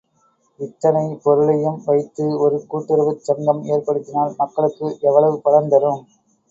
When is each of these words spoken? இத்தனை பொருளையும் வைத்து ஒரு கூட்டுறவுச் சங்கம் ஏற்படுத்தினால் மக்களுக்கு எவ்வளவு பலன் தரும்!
இத்தனை 0.59 1.03
பொருளையும் 1.23 1.77
வைத்து 1.85 2.25
ஒரு 2.39 2.57
கூட்டுறவுச் 2.67 3.23
சங்கம் 3.27 3.63
ஏற்படுத்தினால் 3.71 4.35
மக்களுக்கு 4.37 4.89
எவ்வளவு 5.03 5.37
பலன் 5.41 5.71
தரும்! 5.71 6.03